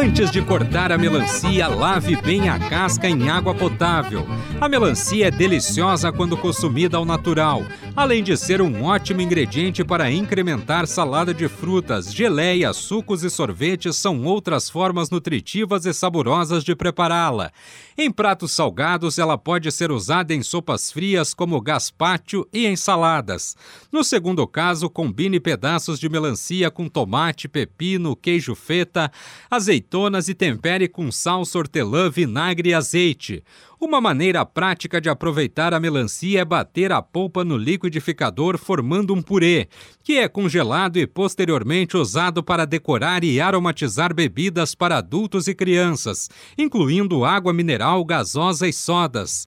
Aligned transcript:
Antes 0.00 0.30
de 0.30 0.40
cortar 0.40 0.92
a 0.92 0.96
melancia, 0.96 1.66
lave 1.66 2.14
bem 2.14 2.48
a 2.48 2.56
casca 2.56 3.08
em 3.08 3.28
água 3.28 3.52
potável. 3.52 4.24
A 4.60 4.68
melancia 4.68 5.26
é 5.26 5.30
deliciosa 5.30 6.12
quando 6.12 6.36
consumida 6.36 6.96
ao 6.96 7.04
natural, 7.04 7.64
além 7.98 8.22
de 8.22 8.36
ser 8.36 8.62
um 8.62 8.84
ótimo 8.84 9.20
ingrediente 9.20 9.82
para 9.82 10.08
incrementar 10.08 10.86
salada 10.86 11.34
de 11.34 11.48
frutas, 11.48 12.14
geleia, 12.14 12.72
sucos 12.72 13.24
e 13.24 13.28
sorvetes 13.28 13.96
são 13.96 14.22
outras 14.22 14.70
formas 14.70 15.10
nutritivas 15.10 15.84
e 15.84 15.92
saborosas 15.92 16.62
de 16.62 16.76
prepará-la. 16.76 17.50
Em 17.96 18.08
pratos 18.08 18.52
salgados, 18.52 19.18
ela 19.18 19.36
pode 19.36 19.72
ser 19.72 19.90
usada 19.90 20.32
em 20.32 20.44
sopas 20.44 20.92
frias 20.92 21.34
como 21.34 21.60
gazpacho 21.60 22.46
e 22.52 22.68
ensaladas. 22.68 23.56
No 23.90 24.04
segundo 24.04 24.46
caso, 24.46 24.88
combine 24.88 25.40
pedaços 25.40 25.98
de 25.98 26.08
melancia 26.08 26.70
com 26.70 26.88
tomate, 26.88 27.48
pepino, 27.48 28.14
queijo 28.14 28.54
feta, 28.54 29.10
azeitonas 29.50 30.28
e 30.28 30.34
tempere 30.34 30.86
com 30.86 31.10
sal, 31.10 31.42
hortelã, 31.52 32.08
vinagre 32.08 32.70
e 32.70 32.74
azeite. 32.74 33.42
Uma 33.80 34.00
maneira 34.00 34.44
prática 34.44 35.00
de 35.00 35.08
aproveitar 35.08 35.72
a 35.72 35.78
melancia 35.78 36.40
é 36.40 36.44
bater 36.44 36.90
a 36.90 37.00
polpa 37.00 37.44
no 37.44 37.56
liquidificador 37.56 38.58
formando 38.58 39.14
um 39.14 39.22
purê, 39.22 39.68
que 40.02 40.18
é 40.18 40.28
congelado 40.28 40.96
e 40.96 41.06
posteriormente 41.06 41.96
usado 41.96 42.42
para 42.42 42.64
decorar 42.64 43.22
e 43.22 43.40
aromatizar 43.40 44.12
bebidas 44.12 44.74
para 44.74 44.96
adultos 44.96 45.46
e 45.46 45.54
crianças, 45.54 46.28
incluindo 46.58 47.24
água 47.24 47.52
mineral, 47.52 48.04
gasosa 48.04 48.66
e 48.66 48.72
sodas. 48.72 49.44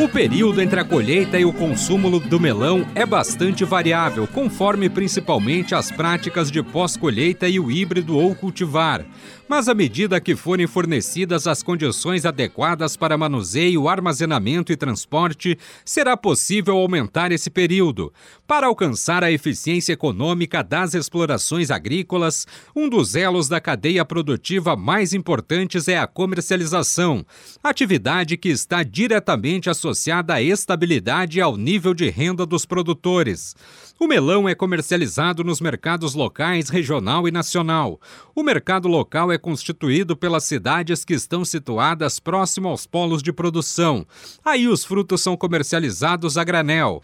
O 0.00 0.08
período 0.08 0.62
entre 0.62 0.80
a 0.80 0.84
colheita 0.84 1.38
e 1.38 1.44
o 1.44 1.52
consumo 1.52 2.18
do 2.18 2.40
melão 2.40 2.86
é 2.94 3.04
bastante 3.04 3.66
variável, 3.66 4.26
conforme 4.26 4.88
principalmente 4.88 5.74
as 5.74 5.90
práticas 5.90 6.50
de 6.50 6.62
pós-colheita 6.62 7.46
e 7.46 7.60
o 7.60 7.70
híbrido 7.70 8.16
ou 8.16 8.34
cultivar 8.34 9.04
mas 9.50 9.68
à 9.68 9.74
medida 9.74 10.20
que 10.20 10.36
forem 10.36 10.68
fornecidas 10.68 11.48
as 11.48 11.60
condições 11.60 12.24
adequadas 12.24 12.96
para 12.96 13.18
manuseio, 13.18 13.88
armazenamento 13.88 14.70
e 14.70 14.76
transporte, 14.76 15.58
será 15.84 16.16
possível 16.16 16.76
aumentar 16.76 17.32
esse 17.32 17.50
período. 17.50 18.12
Para 18.46 18.68
alcançar 18.68 19.24
a 19.24 19.32
eficiência 19.32 19.92
econômica 19.92 20.62
das 20.62 20.94
explorações 20.94 21.68
agrícolas, 21.68 22.46
um 22.76 22.88
dos 22.88 23.16
elos 23.16 23.48
da 23.48 23.60
cadeia 23.60 24.04
produtiva 24.04 24.76
mais 24.76 25.12
importantes 25.12 25.88
é 25.88 25.98
a 25.98 26.06
comercialização, 26.06 27.26
atividade 27.60 28.36
que 28.36 28.50
está 28.50 28.84
diretamente 28.84 29.68
associada 29.68 29.89
à 30.34 30.42
estabilidade 30.42 31.38
e 31.38 31.40
ao 31.40 31.56
nível 31.56 31.94
de 31.94 32.08
renda 32.08 32.44
dos 32.44 32.64
produtores. 32.66 33.54
O 33.98 34.06
melão 34.06 34.48
é 34.48 34.54
comercializado 34.54 35.44
nos 35.44 35.60
mercados 35.60 36.14
locais, 36.14 36.70
regional 36.70 37.28
e 37.28 37.30
nacional. 37.30 38.00
O 38.34 38.42
mercado 38.42 38.88
local 38.88 39.30
é 39.30 39.36
constituído 39.36 40.16
pelas 40.16 40.44
cidades 40.44 41.04
que 41.04 41.12
estão 41.12 41.44
situadas 41.44 42.18
próximo 42.18 42.68
aos 42.68 42.86
polos 42.86 43.22
de 43.22 43.30
produção. 43.30 44.06
Aí 44.42 44.66
os 44.66 44.86
frutos 44.86 45.20
são 45.20 45.36
comercializados 45.36 46.38
a 46.38 46.44
granel. 46.44 47.02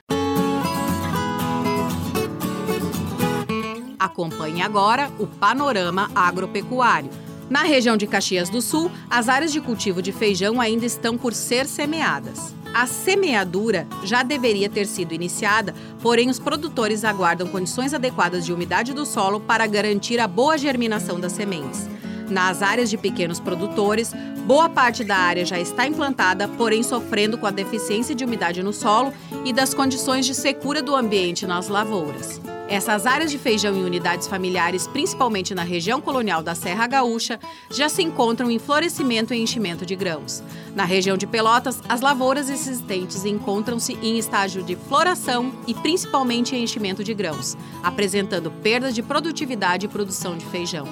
Acompanhe 3.99 4.63
agora 4.63 5.11
o 5.19 5.27
panorama 5.27 6.11
agropecuário. 6.15 7.11
Na 7.51 7.63
região 7.63 7.97
de 7.97 8.07
Caxias 8.07 8.49
do 8.49 8.63
Sul, 8.63 8.91
as 9.11 9.29
áreas 9.29 9.53
de 9.53 9.61
cultivo 9.61 10.01
de 10.01 10.13
feijão 10.13 10.61
ainda 10.61 10.87
estão 10.87 11.19
por 11.19 11.35
ser 11.35 11.67
semeadas. 11.67 12.56
A 12.77 12.87
semeadura 12.87 13.87
já 14.05 14.23
deveria 14.23 14.69
ter 14.69 14.87
sido 14.87 15.15
iniciada, 15.15 15.75
porém 16.03 16.29
os 16.29 16.39
produtores 16.39 17.05
aguardam 17.05 17.49
condições 17.49 17.95
adequadas 17.95 18.45
de 18.45 18.53
umidade 18.53 18.93
do 18.93 19.07
solo 19.07 19.41
para 19.41 19.67
garantir 19.67 20.21
a 20.21 20.29
boa 20.29 20.59
germinação 20.59 21.19
das 21.19 21.33
sementes. 21.33 21.89
Nas 22.29 22.61
áreas 22.61 22.91
de 22.91 22.99
pequenos 22.99 23.41
produtores, 23.41 24.13
boa 24.47 24.69
parte 24.69 25.05
da 25.05 25.17
área 25.17 25.47
já 25.47 25.59
está 25.59 25.87
implantada, 25.87 26.49
porém 26.49 26.83
sofrendo 26.83 27.39
com 27.39 27.47
a 27.47 27.51
deficiência 27.51 28.15
de 28.15 28.27
umidade 28.27 28.63
no 28.63 28.75
solo 28.75 29.11
e 29.43 29.55
das 29.55 29.73
condições 29.73 30.27
de 30.27 30.35
secura 30.35 30.83
do 30.83 30.95
ambiente 30.95 31.47
nas 31.47 31.69
lavouras. 31.69 32.43
Essas 32.69 33.06
áreas 33.06 33.31
de 33.31 33.38
feijão 33.38 33.77
em 33.77 33.84
unidades 33.84 34.27
familiares, 34.27 34.88
principalmente 34.88 35.54
na 35.54 35.62
região 35.62 36.00
colonial 36.00 36.43
da 36.43 36.53
Serra 36.53 36.88
Gaúcha, 36.88 37.38
já 37.71 37.88
se 37.88 38.03
encontram 38.03 38.50
em 38.50 38.59
florescimento 38.59 39.32
e 39.32 39.41
enchimento 39.41 39.87
de 39.87 39.94
grãos. 39.94 40.43
Na 40.75 40.84
região 40.84 41.16
de 41.16 41.28
Pelotas, 41.28 41.81
as 41.88 42.00
lavouras 42.00 42.50
existentes 42.50 43.25
encontram-se 43.25 43.93
em 44.03 44.19
estágio 44.19 44.65
de 44.65 44.75
floração 44.75 45.53
e 45.65 45.75
principalmente 45.75 46.56
enchimento 46.56 47.04
de 47.04 47.15
grãos, 47.15 47.56
apresentando 47.84 48.50
perdas 48.50 48.97
de 48.97 49.03
produtividade 49.03 49.87
e 49.87 49.88
produção 49.88 50.37
de 50.37 50.44
feijão. 50.47 50.88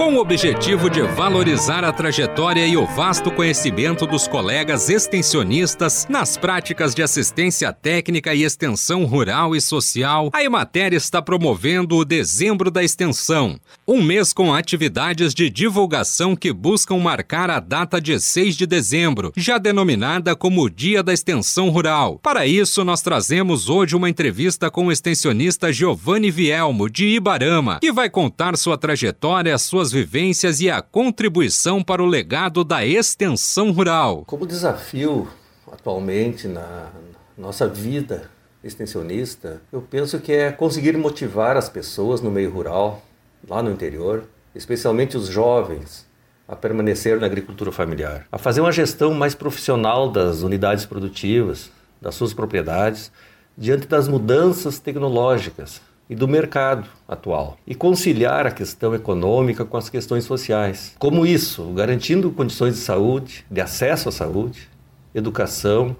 Com 0.03 0.15
o 0.15 0.19
objetivo 0.19 0.89
de 0.89 1.01
valorizar 1.01 1.85
a 1.85 1.93
trajetória 1.93 2.67
e 2.67 2.75
o 2.75 2.85
vasto 2.85 3.31
conhecimento 3.31 4.05
dos 4.05 4.27
colegas 4.27 4.89
extensionistas 4.89 6.05
nas 6.09 6.35
práticas 6.35 6.93
de 6.93 7.01
assistência 7.01 7.71
técnica 7.71 8.35
e 8.35 8.43
extensão 8.43 9.05
rural 9.05 9.55
e 9.55 9.61
social, 9.61 10.29
a 10.33 10.43
Emater 10.43 10.91
está 10.91 11.21
promovendo 11.21 11.95
o 11.95 12.03
Dezembro 12.03 12.69
da 12.69 12.83
Extensão, 12.83 13.57
um 13.87 14.03
mês 14.03 14.33
com 14.33 14.53
atividades 14.53 15.33
de 15.33 15.49
divulgação 15.49 16.35
que 16.35 16.51
buscam 16.51 16.97
marcar 16.97 17.49
a 17.49 17.61
data 17.61 18.01
de 18.01 18.19
6 18.19 18.57
de 18.57 18.67
dezembro, 18.67 19.31
já 19.37 19.57
denominada 19.57 20.35
como 20.35 20.69
Dia 20.69 21.01
da 21.01 21.13
Extensão 21.13 21.69
Rural. 21.69 22.19
Para 22.21 22.45
isso, 22.45 22.83
nós 22.83 23.01
trazemos 23.01 23.69
hoje 23.69 23.95
uma 23.95 24.09
entrevista 24.09 24.69
com 24.69 24.87
o 24.87 24.91
extensionista 24.91 25.71
Giovanni 25.71 26.29
Vielmo, 26.29 26.89
de 26.89 27.05
Ibarama, 27.07 27.79
que 27.79 27.91
vai 27.93 28.09
contar 28.09 28.57
sua 28.57 28.77
trajetória, 28.77 29.57
suas 29.57 29.92
vivências 29.93 30.59
e 30.59 30.69
a 30.69 30.81
contribuição 30.81 31.83
para 31.83 32.01
o 32.01 32.07
legado 32.07 32.63
da 32.63 32.83
extensão 32.83 33.71
rural. 33.71 34.23
Como 34.25 34.47
desafio 34.47 35.27
atualmente 35.71 36.47
na 36.47 36.89
nossa 37.37 37.67
vida 37.67 38.29
extensionista, 38.63 39.61
eu 39.71 39.81
penso 39.81 40.19
que 40.19 40.31
é 40.31 40.51
conseguir 40.51 40.97
motivar 40.97 41.55
as 41.55 41.69
pessoas 41.69 42.21
no 42.21 42.31
meio 42.31 42.49
rural, 42.49 43.03
lá 43.47 43.61
no 43.61 43.71
interior, 43.71 44.23
especialmente 44.55 45.15
os 45.15 45.27
jovens, 45.27 46.07
a 46.47 46.55
permanecer 46.55 47.19
na 47.19 47.25
agricultura 47.25 47.71
familiar, 47.71 48.25
a 48.31 48.37
fazer 48.37 48.61
uma 48.61 48.71
gestão 48.71 49.13
mais 49.13 49.35
profissional 49.35 50.09
das 50.09 50.41
unidades 50.41 50.85
produtivas, 50.85 51.69
das 52.01 52.15
suas 52.15 52.33
propriedades, 52.33 53.11
diante 53.57 53.87
das 53.87 54.07
mudanças 54.07 54.79
tecnológicas 54.79 55.81
e 56.13 56.15
do 56.15 56.27
mercado 56.27 56.87
atual 57.07 57.57
e 57.65 57.73
conciliar 57.73 58.45
a 58.45 58.51
questão 58.51 58.93
econômica 58.93 59.65
com 59.65 59.75
as 59.77 59.89
questões 59.89 60.23
sociais. 60.23 60.95
Como 60.99 61.25
isso? 61.25 61.63
Garantindo 61.73 62.29
condições 62.29 62.75
de 62.75 62.81
saúde, 62.81 63.43
de 63.49 63.59
acesso 63.59 64.09
à 64.09 64.11
saúde, 64.11 64.69
educação 65.15 65.95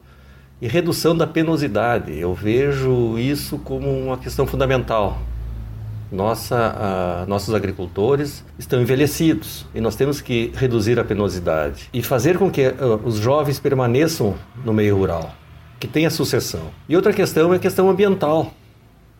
e 0.62 0.68
redução 0.68 1.18
da 1.18 1.25
penosidade. 1.25 2.15
Eu 2.15 2.31
vejo 2.31 3.18
isso 3.18 3.57
como 3.57 3.89
uma 3.89 4.15
questão 4.15 4.45
fundamental. 4.45 5.19
Nossa, 6.12 7.25
nossos 7.27 7.56
agricultores 7.56 8.45
estão 8.60 8.80
envelhecidos 8.80 9.65
e 9.74 9.81
nós 9.81 9.95
temos 9.95 10.21
que 10.21 10.51
reduzir 10.56 11.00
a 11.00 11.04
penosidade 11.04 11.89
e 11.92 12.04
fazer 12.04 12.38
com 12.38 12.51
que 12.51 12.68
uh, 12.68 13.01
os 13.04 13.15
jovens 13.15 13.60
permaneçam 13.60 14.36
no 14.63 14.71
meio 14.71 14.95
rural, 14.95 15.33
que 15.80 15.88
tenha 15.88 16.12
sucessão. 16.12 16.68
E 16.88 16.95
outra 16.95 17.12
questão 17.12 17.51
é 17.51 17.56
a 17.56 17.60
questão 17.60 17.89
ambiental, 17.89 18.54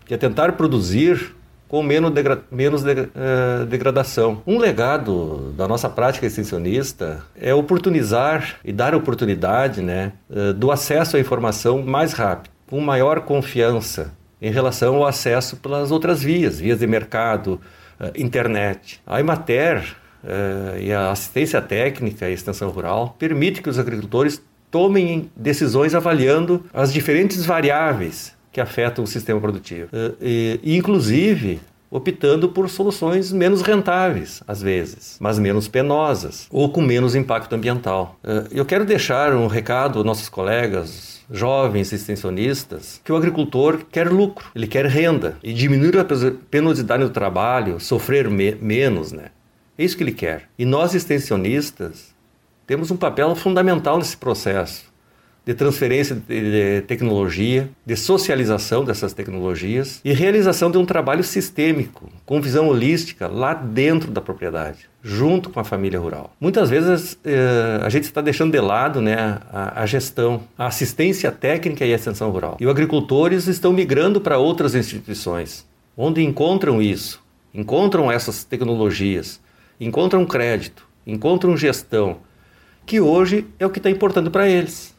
que 0.06 0.14
é 0.14 0.18
tentar 0.18 0.54
produzir 0.54 1.34
com 1.74 1.82
menos, 1.82 2.12
degra 2.12 2.44
menos 2.52 2.84
uh, 2.84 3.66
degradação. 3.68 4.44
Um 4.46 4.60
legado 4.60 5.52
da 5.58 5.68
nossa 5.68 5.90
prática 5.90 6.28
extensionista 6.28 7.24
é 7.36 7.52
oportunizar 7.52 8.60
e 8.64 8.72
dar 8.72 8.94
oportunidade 8.94 9.82
né, 9.82 10.12
uh, 10.30 10.54
do 10.54 10.70
acesso 10.70 11.18
à 11.18 11.20
informação 11.20 11.82
mais 11.82 12.14
rápido, 12.14 12.52
com 12.68 12.80
maior 12.80 13.22
confiança 13.22 14.14
em 14.40 14.52
relação 14.52 14.98
ao 14.98 15.08
acesso 15.08 15.58
pelas 15.58 15.90
outras 15.90 16.22
vias, 16.22 16.60
vias 16.60 16.78
de 16.78 16.86
mercado, 16.86 17.60
uh, 18.00 18.12
internet. 18.16 19.02
A 19.08 19.20
Imater 19.20 19.96
e 20.80 20.94
a 20.94 21.12
assistência 21.12 21.62
técnica 21.62 22.30
e 22.30 22.34
extensão 22.34 22.70
rural 22.70 23.14
permite 23.20 23.62
que 23.62 23.68
os 23.68 23.78
agricultores 23.78 24.42
tomem 24.72 25.30
decisões 25.36 25.94
avaliando 25.94 26.64
as 26.74 26.94
diferentes 26.94 27.46
variáveis 27.46 28.34
que 28.54 28.62
afetam 28.62 29.04
o 29.04 29.08
sistema 29.08 29.42
produtivo. 29.42 29.90
Eh, 29.92 30.60
e, 30.64 30.78
inclusive, 30.78 31.60
optando 31.90 32.50
por 32.50 32.70
soluções 32.70 33.32
menos 33.32 33.62
rentáveis, 33.62 34.44
às 34.48 34.62
vezes, 34.62 35.18
mas 35.20 35.40
menos 35.40 35.68
penosas 35.68 36.48
ou 36.52 36.70
com 36.70 36.82
menos 36.82 37.16
impacto 37.16 37.54
ambiental. 37.54 38.18
Eh, 38.24 38.48
eu 38.52 38.66
quero 38.66 38.86
deixar 38.86 39.34
um 39.34 39.48
recado 39.48 39.98
aos 39.98 40.06
nossos 40.06 40.30
colegas 40.30 41.24
jovens 41.32 41.92
extensionistas 41.92 43.02
que 43.04 43.12
o 43.12 43.16
agricultor 43.16 43.80
quer 43.92 44.12
lucro, 44.12 44.50
ele 44.54 44.68
quer 44.68 44.86
renda 44.86 45.38
e 45.42 45.52
diminuir 45.52 45.98
a 45.98 46.06
penosidade 46.50 47.04
do 47.04 47.10
trabalho, 47.10 47.80
sofrer 47.80 48.30
me 48.30 48.54
menos, 48.56 49.12
né? 49.12 49.28
É 49.76 49.84
isso 49.84 49.98
que 49.98 50.04
ele 50.04 50.12
quer. 50.12 50.50
E 50.60 50.66
nós 50.66 50.94
extensionistas 50.94 52.14
temos 52.68 52.92
um 52.92 52.98
papel 52.98 53.36
fundamental 53.36 53.98
nesse 53.98 54.16
processo 54.16 54.93
de 55.46 55.54
transferência 55.54 56.16
de 56.16 56.82
tecnologia, 56.88 57.70
de 57.86 57.96
socialização 57.98 58.86
dessas 58.86 59.12
tecnologias 59.14 60.00
e 60.04 60.14
realização 60.14 60.72
de 60.72 60.78
um 60.78 60.86
trabalho 60.86 61.24
sistêmico, 61.24 62.10
com 62.26 62.42
visão 62.42 62.70
holística 62.70 63.28
lá 63.28 63.54
dentro 63.54 64.10
da 64.10 64.22
propriedade, 64.22 64.90
junto 65.02 65.50
com 65.50 65.60
a 65.60 65.64
família 65.66 66.00
rural. 66.00 66.34
Muitas 66.40 66.70
vezes 66.70 67.20
eh, 67.26 67.80
a 67.84 67.90
gente 67.90 68.06
está 68.06 68.22
deixando 68.22 68.54
de 68.54 68.60
lado 68.62 69.02
né, 69.02 69.40
a, 69.52 69.82
a, 69.82 69.86
gestão, 69.86 70.44
a 70.58 70.68
assistência 70.68 71.30
técnica 71.30 71.86
e 71.86 71.92
a 71.92 71.96
extensão 71.96 72.30
rural. 72.32 72.56
E 72.60 72.66
os 72.66 72.72
agricultores 72.72 73.48
estão 73.48 73.74
migrando 73.74 74.22
para 74.22 74.38
outras 74.38 74.76
instituições, 74.76 75.68
onde 75.98 76.24
encontram 76.24 76.82
isso, 76.82 77.22
encontram 77.54 78.10
essas 78.10 78.46
tecnologias, 78.46 79.42
encontram 79.78 80.26
crédito, 80.26 80.88
encontram 81.06 81.58
gestão, 81.58 82.20
que 82.86 83.02
hoje 83.02 83.46
é 83.60 83.66
o 83.66 83.70
que 83.70 83.80
está 83.80 83.90
importando 83.90 84.32
para 84.32 84.48
eles. 84.48 84.94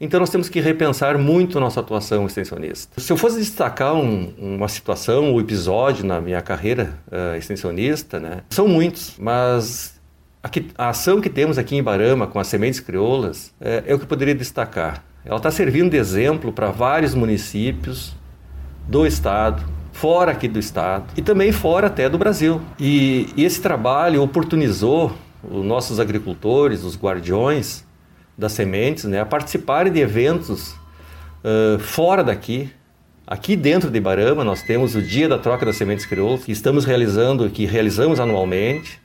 Então 0.00 0.18
nós 0.20 0.30
temos 0.30 0.48
que 0.48 0.60
repensar 0.60 1.16
muito 1.18 1.60
nossa 1.60 1.80
atuação 1.80 2.26
extensionista. 2.26 3.00
Se 3.00 3.12
eu 3.12 3.16
fosse 3.16 3.38
destacar 3.38 3.94
um, 3.94 4.32
uma 4.36 4.68
situação, 4.68 5.34
um 5.34 5.40
episódio 5.40 6.04
na 6.04 6.20
minha 6.20 6.42
carreira 6.42 6.98
uh, 7.08 7.36
extensionista, 7.36 8.18
né, 8.18 8.42
são 8.50 8.66
muitos, 8.66 9.14
mas 9.18 10.00
a, 10.42 10.50
a, 10.84 10.88
ação 10.90 11.20
que 11.20 11.30
temos 11.30 11.58
aqui 11.58 11.76
em 11.76 11.82
Barama 11.82 12.26
com 12.26 12.38
as 12.38 12.48
sementes 12.48 12.80
crioulas 12.80 13.54
é, 13.60 13.84
é 13.86 13.94
o 13.94 13.98
que 13.98 14.04
eu 14.04 14.08
poderia 14.08 14.34
destacar. 14.34 15.02
Ela 15.24 15.38
está 15.38 15.50
servindo 15.50 15.90
de 15.90 15.96
exemplo 15.96 16.52
para 16.52 16.70
vários 16.70 17.14
municípios 17.14 18.14
do 18.86 19.06
estado, 19.06 19.64
fora 19.92 20.32
aqui 20.32 20.48
do 20.48 20.58
estado 20.58 21.06
e 21.16 21.22
também 21.22 21.50
fora 21.50 21.86
até 21.86 22.08
do 22.08 22.18
Brasil. 22.18 22.60
E, 22.78 23.28
e 23.36 23.44
esse 23.44 23.60
trabalho 23.62 24.22
oportunizou 24.22 25.16
os 25.42 25.64
nossos 25.64 25.98
agricultores, 25.98 26.84
os 26.84 26.98
guardiões, 26.98 27.84
das 28.36 28.52
sementes, 28.52 29.04
né, 29.04 29.20
a 29.20 29.26
participarem 29.26 29.92
de 29.92 30.00
eventos 30.00 30.74
uh, 31.44 31.78
fora 31.78 32.22
daqui. 32.24 32.70
Aqui 33.26 33.56
dentro 33.56 33.90
de 33.90 33.96
Ibarama 33.96 34.44
nós 34.44 34.62
temos 34.62 34.94
o 34.94 35.00
Dia 35.00 35.28
da 35.28 35.38
Troca 35.38 35.64
das 35.64 35.76
Sementes 35.76 36.04
Crioulas, 36.04 36.44
que 36.44 36.52
estamos 36.52 36.84
realizando, 36.84 37.48
que 37.48 37.64
realizamos 37.64 38.20
anualmente. 38.20 39.00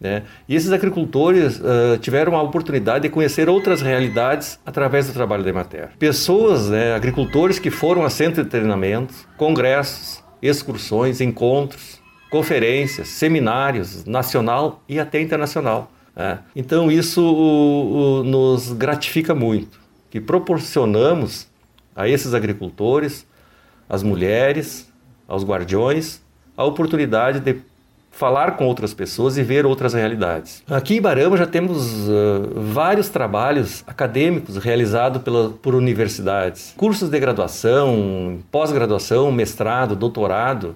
Né? 0.00 0.22
E 0.48 0.54
esses 0.54 0.70
agricultores 0.70 1.58
uh, 1.58 1.98
tiveram 2.00 2.36
a 2.36 2.42
oportunidade 2.42 3.02
de 3.02 3.08
conhecer 3.08 3.48
outras 3.48 3.82
realidades 3.82 4.58
através 4.64 5.08
do 5.08 5.12
trabalho 5.12 5.42
da 5.42 5.50
Emater. 5.50 5.90
Pessoas, 5.98 6.68
né, 6.68 6.94
agricultores 6.94 7.58
que 7.58 7.70
foram 7.70 8.04
a 8.04 8.10
centro 8.10 8.44
de 8.44 8.48
treinamentos, 8.48 9.26
congressos, 9.36 10.22
excursões, 10.40 11.20
encontros, 11.20 12.00
conferências, 12.30 13.08
seminários, 13.08 14.04
nacional 14.04 14.82
e 14.88 15.00
até 15.00 15.20
internacional. 15.20 15.90
É. 16.18 16.38
Então 16.56 16.90
isso 16.90 17.22
o, 17.22 18.20
o, 18.20 18.24
nos 18.24 18.72
gratifica 18.72 19.36
muito, 19.36 19.78
que 20.10 20.20
proporcionamos 20.20 21.46
a 21.94 22.08
esses 22.08 22.34
agricultores, 22.34 23.24
às 23.88 24.02
mulheres, 24.02 24.92
aos 25.28 25.44
guardiões, 25.44 26.20
a 26.56 26.64
oportunidade 26.64 27.38
de 27.38 27.60
falar 28.10 28.56
com 28.56 28.66
outras 28.66 28.92
pessoas 28.92 29.38
e 29.38 29.44
ver 29.44 29.64
outras 29.64 29.94
realidades. 29.94 30.60
Aqui 30.68 30.96
em 30.96 31.00
Barama 31.00 31.36
já 31.36 31.46
temos 31.46 32.08
uh, 32.08 32.60
vários 32.72 33.08
trabalhos 33.08 33.84
acadêmicos 33.86 34.56
realizados 34.56 35.22
pela, 35.22 35.50
por 35.50 35.72
universidades, 35.76 36.74
cursos 36.76 37.10
de 37.10 37.20
graduação, 37.20 38.40
pós-graduação, 38.50 39.30
mestrado, 39.30 39.94
doutorado, 39.94 40.74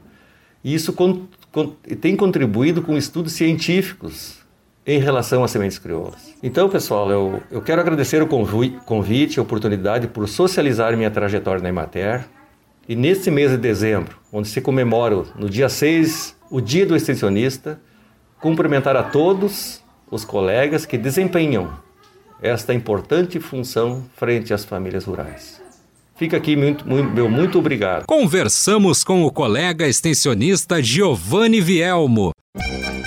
e 0.63 0.73
isso 0.73 0.93
con, 0.93 1.23
con, 1.51 1.73
tem 2.01 2.15
contribuído 2.15 2.81
com 2.81 2.97
estudos 2.97 3.33
científicos 3.33 4.42
em 4.87 4.99
relação 4.99 5.45
às 5.45 5.51
sementes 5.51 5.79
crioulas. 5.79 6.35
Então, 6.43 6.69
pessoal, 6.69 7.11
eu, 7.11 7.43
eu 7.51 7.63
quero 7.63 7.81
agradecer 7.81 8.23
o 8.23 8.27
convite, 8.27 9.39
a 9.39 9.43
oportunidade 9.43 10.09
por 10.09 10.29
socializar 10.29 10.97
minha 10.97 11.11
trajetória 11.11 11.63
na 11.63 11.69
Emater. 11.69 12.25
E 12.89 12.97
neste 12.97 13.31
mês 13.31 13.53
de 13.53 13.57
dezembro, 13.57 14.17
onde 14.33 14.49
se 14.49 14.61
comemora 14.61 15.23
no 15.37 15.49
dia 15.49 15.69
6 15.69 16.37
o 16.51 16.61
Dia 16.61 16.85
do 16.85 16.97
Extensionista, 16.97 17.81
cumprimentar 18.41 18.97
a 18.97 19.05
todos 19.05 19.81
os 20.11 20.25
colegas 20.25 20.85
que 20.85 20.99
desempenham 20.99 21.73
esta 22.43 22.75
importante 22.75 23.39
função 23.39 24.05
frente 24.17 24.53
às 24.53 24.65
famílias 24.65 25.05
rurais. 25.05 25.63
Fica 26.17 26.37
aqui 26.37 26.57
muito, 26.57 26.87
muito, 26.87 27.11
meu 27.11 27.31
muito 27.31 27.59
obrigado. 27.59 28.05
Conversamos 28.07 29.03
com 29.03 29.25
o 29.25 29.33
colega 29.33 29.87
extensionista 29.87 30.83
Giovanni 30.83 31.61
Vielmo. 31.61 32.33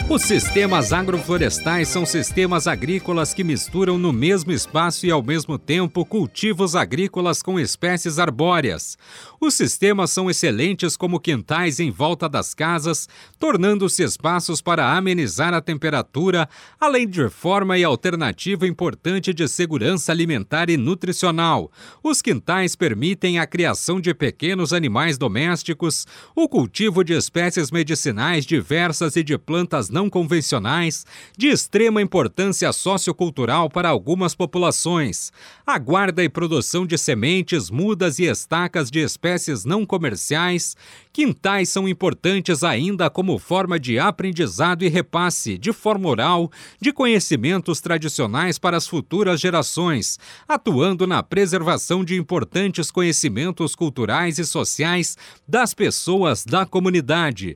Os 0.07 0.21
sistemas 0.21 0.93
agroflorestais 0.93 1.87
são 1.87 2.05
sistemas 2.05 2.67
agrícolas 2.67 3.33
que 3.33 3.43
misturam 3.43 3.97
no 3.97 4.13
mesmo 4.13 4.51
espaço 4.51 5.07
e 5.07 5.09
ao 5.09 5.23
mesmo 5.23 5.57
tempo 5.57 6.05
cultivos 6.05 6.75
agrícolas 6.75 7.41
com 7.41 7.59
espécies 7.59 8.19
arbóreas. 8.19 8.99
Os 9.41 9.55
sistemas 9.55 10.11
são 10.11 10.29
excelentes 10.29 10.95
como 10.95 11.19
quintais 11.19 11.79
em 11.79 11.89
volta 11.89 12.29
das 12.29 12.53
casas, 12.53 13.09
tornando-se 13.39 14.03
espaços 14.03 14.61
para 14.61 14.95
amenizar 14.95 15.55
a 15.55 15.61
temperatura, 15.61 16.47
além 16.79 17.07
de 17.07 17.27
forma 17.27 17.75
e 17.75 17.83
alternativa 17.83 18.67
importante 18.67 19.33
de 19.33 19.47
segurança 19.47 20.11
alimentar 20.11 20.69
e 20.69 20.77
nutricional. 20.77 21.71
Os 22.03 22.21
quintais 22.21 22.75
permitem 22.75 23.39
a 23.39 23.47
criação 23.47 23.99
de 23.99 24.13
pequenos 24.13 24.71
animais 24.71 25.17
domésticos, 25.17 26.05
o 26.35 26.47
cultivo 26.47 27.03
de 27.03 27.13
espécies 27.13 27.71
medicinais 27.71 28.45
diversas 28.45 29.15
e 29.15 29.23
de 29.23 29.35
plantas 29.35 29.89
não 29.95 30.09
convencionais 30.09 31.05
de 31.37 31.47
extrema 31.47 32.01
importância 32.01 32.71
sociocultural 32.73 33.69
para 33.69 33.87
algumas 33.87 34.35
populações, 34.35 35.31
a 35.65 35.79
guarda 35.79 36.21
e 36.21 36.27
produção 36.27 36.85
de 36.85 36.97
sementes, 36.97 37.69
mudas 37.69 38.19
e 38.19 38.25
estacas 38.25 38.91
de 38.91 38.99
espécies 38.99 39.63
não 39.63 39.85
comerciais, 39.85 40.75
quintais 41.13 41.69
são 41.69 41.87
importantes 41.87 42.61
ainda 42.61 43.09
como 43.09 43.39
forma 43.39 43.79
de 43.79 43.97
aprendizado 43.97 44.83
e 44.83 44.89
repasse, 44.89 45.57
de 45.57 45.71
forma 45.71 46.09
oral, 46.09 46.51
de 46.81 46.91
conhecimentos 46.91 47.79
tradicionais 47.79 48.59
para 48.59 48.75
as 48.75 48.85
futuras 48.85 49.39
gerações, 49.39 50.19
atuando 50.45 51.07
na 51.07 51.23
preservação 51.23 52.03
de 52.03 52.17
importantes 52.17 52.91
conhecimentos 52.91 53.75
culturais 53.75 54.39
e 54.39 54.45
sociais 54.45 55.17
das 55.47 55.73
pessoas 55.73 56.43
da 56.43 56.65
comunidade. 56.65 57.55